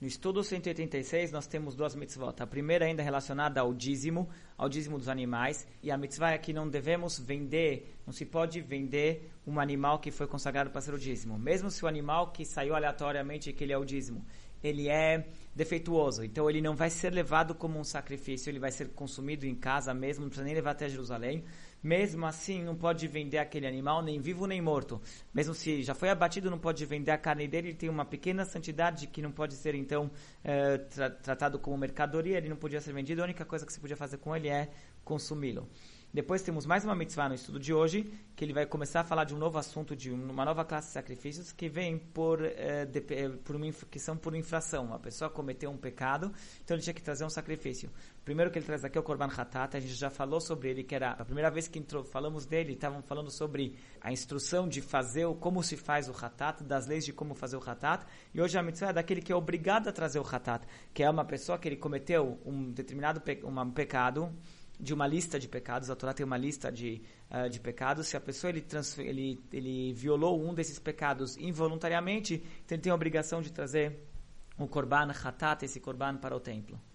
No 0.00 0.06
estudo 0.06 0.44
186, 0.44 1.32
nós 1.32 1.48
temos 1.48 1.74
duas 1.74 1.96
mitzvot. 1.96 2.40
A 2.40 2.46
primeira 2.46 2.84
ainda 2.84 3.02
relacionada 3.02 3.60
ao 3.60 3.74
dízimo, 3.74 4.28
ao 4.56 4.68
dízimo 4.68 4.96
dos 4.96 5.08
animais. 5.08 5.66
E 5.82 5.90
a 5.90 5.98
mitzvah 5.98 6.30
é 6.30 6.38
que 6.38 6.52
não 6.52 6.68
devemos 6.68 7.18
vender, 7.18 7.96
não 8.06 8.12
se 8.12 8.24
pode 8.24 8.60
vender 8.60 9.28
um 9.44 9.58
animal 9.58 9.98
que 9.98 10.12
foi 10.12 10.28
consagrado 10.28 10.70
para 10.70 10.80
ser 10.80 10.94
o 10.94 10.98
dízimo. 10.98 11.36
Mesmo 11.36 11.68
se 11.68 11.84
o 11.84 11.88
animal 11.88 12.30
que 12.30 12.44
saiu 12.44 12.76
aleatoriamente 12.76 13.52
que 13.52 13.64
ele 13.64 13.72
é 13.72 13.78
o 13.78 13.84
dízimo, 13.84 14.24
ele 14.62 14.88
é 14.88 15.26
defeituoso. 15.52 16.22
Então 16.22 16.48
ele 16.48 16.60
não 16.60 16.76
vai 16.76 16.90
ser 16.90 17.12
levado 17.12 17.52
como 17.52 17.76
um 17.76 17.82
sacrifício, 17.82 18.50
ele 18.50 18.60
vai 18.60 18.70
ser 18.70 18.90
consumido 18.90 19.46
em 19.46 19.54
casa 19.56 19.92
mesmo, 19.92 20.22
não 20.22 20.28
precisa 20.28 20.44
nem 20.44 20.54
levar 20.54 20.70
até 20.72 20.88
Jerusalém. 20.88 21.44
Mesmo 21.82 22.26
assim, 22.26 22.62
não 22.62 22.74
pode 22.74 23.06
vender 23.06 23.38
aquele 23.38 23.66
animal, 23.66 24.02
nem 24.02 24.20
vivo 24.20 24.46
nem 24.46 24.60
morto. 24.60 25.00
Mesmo 25.32 25.54
se 25.54 25.82
já 25.82 25.94
foi 25.94 26.10
abatido, 26.10 26.50
não 26.50 26.58
pode 26.58 26.84
vender 26.84 27.10
a 27.10 27.18
carne 27.18 27.46
dele. 27.46 27.68
Ele 27.68 27.76
tem 27.76 27.88
uma 27.88 28.04
pequena 28.04 28.44
santidade 28.44 29.06
que 29.06 29.22
não 29.22 29.30
pode 29.30 29.54
ser, 29.54 29.74
então, 29.74 30.10
é, 30.42 30.78
tra 30.78 31.10
tratado 31.10 31.58
como 31.58 31.76
mercadoria. 31.78 32.36
Ele 32.36 32.48
não 32.48 32.56
podia 32.56 32.80
ser 32.80 32.92
vendido. 32.92 33.22
A 33.22 33.24
única 33.24 33.44
coisa 33.44 33.64
que 33.64 33.72
se 33.72 33.80
podia 33.80 33.96
fazer 33.96 34.18
com 34.18 34.34
ele 34.34 34.48
é 34.48 34.70
consumi-lo. 35.04 35.68
Depois 36.12 36.40
temos 36.40 36.64
mais 36.64 36.84
uma 36.84 36.94
mitzvah 36.94 37.28
no 37.28 37.34
estudo 37.34 37.60
de 37.60 37.72
hoje, 37.74 38.10
que 38.34 38.42
ele 38.42 38.54
vai 38.54 38.64
começar 38.64 39.00
a 39.00 39.04
falar 39.04 39.24
de 39.24 39.34
um 39.34 39.38
novo 39.38 39.58
assunto, 39.58 39.94
de 39.94 40.10
uma 40.10 40.42
nova 40.42 40.64
classe 40.64 40.88
de 40.88 40.94
sacrifícios 40.94 41.52
que 41.52 41.68
vem 41.68 41.98
por, 41.98 42.42
eh, 42.42 42.86
de, 42.86 43.04
eh, 43.10 43.28
por 43.44 43.54
uma, 43.54 43.70
que 43.70 43.98
são 43.98 44.16
por 44.16 44.34
infração. 44.34 44.94
A 44.94 44.98
pessoa 44.98 45.28
cometeu 45.28 45.70
um 45.70 45.76
pecado, 45.76 46.32
então 46.64 46.74
ele 46.74 46.82
tinha 46.82 46.94
que 46.94 47.02
trazer 47.02 47.26
um 47.26 47.28
sacrifício. 47.28 47.90
O 48.20 48.24
primeiro 48.24 48.50
que 48.50 48.58
ele 48.58 48.64
traz 48.64 48.86
aqui 48.86 48.96
é 48.96 49.00
o 49.00 49.04
Korban 49.04 49.28
Hatat, 49.28 49.76
a 49.76 49.80
gente 49.80 49.92
já 49.94 50.08
falou 50.08 50.40
sobre 50.40 50.70
ele, 50.70 50.82
que 50.82 50.94
era 50.94 51.10
a 51.10 51.24
primeira 51.26 51.50
vez 51.50 51.67
que 51.68 51.84
falamos 52.04 52.46
dele, 52.46 52.72
estavam 52.72 53.02
falando 53.02 53.30
sobre 53.30 53.76
a 54.00 54.12
instrução 54.12 54.68
de 54.68 54.80
fazer, 54.80 55.26
o, 55.26 55.34
como 55.34 55.62
se 55.62 55.76
faz 55.76 56.08
o 56.08 56.12
Hatat, 56.12 56.62
das 56.64 56.86
leis 56.86 57.04
de 57.04 57.12
como 57.12 57.34
fazer 57.34 57.56
o 57.56 57.62
Hatat, 57.64 58.04
e 58.34 58.40
hoje 58.40 58.58
a 58.58 58.62
mitzvah 58.62 58.90
é 58.90 58.92
daquele 58.92 59.20
que 59.20 59.32
é 59.32 59.36
obrigado 59.36 59.88
a 59.88 59.92
trazer 59.92 60.18
o 60.18 60.26
Hatat, 60.26 60.66
que 60.92 61.02
é 61.02 61.10
uma 61.10 61.24
pessoa 61.24 61.58
que 61.58 61.68
ele 61.68 61.76
cometeu 61.76 62.40
um 62.44 62.70
determinado 62.70 63.20
pe, 63.20 63.40
um 63.44 63.70
pecado, 63.70 64.32
de 64.80 64.94
uma 64.94 65.06
lista 65.06 65.38
de 65.38 65.48
pecados, 65.48 65.90
a 65.90 65.96
Torá 65.96 66.14
tem 66.14 66.24
uma 66.24 66.36
lista 66.36 66.70
de, 66.70 67.02
uh, 67.30 67.48
de 67.50 67.58
pecados, 67.58 68.06
se 68.06 68.16
a 68.16 68.20
pessoa 68.20 68.50
ele, 68.50 68.64
ele, 68.98 69.40
ele 69.52 69.92
violou 69.92 70.40
um 70.40 70.54
desses 70.54 70.78
pecados 70.78 71.36
involuntariamente, 71.36 72.34
então 72.64 72.76
ele 72.76 72.82
tem 72.82 72.92
a 72.92 72.94
obrigação 72.94 73.42
de 73.42 73.52
trazer 73.52 74.06
o 74.56 74.68
korban 74.68 75.10
hatat, 75.10 75.64
esse 75.64 75.80
korban 75.80 76.16
para 76.16 76.36
o 76.36 76.40
templo. 76.40 76.80